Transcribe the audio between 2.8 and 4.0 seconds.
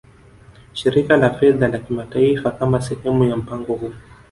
sehemu ya mpango huu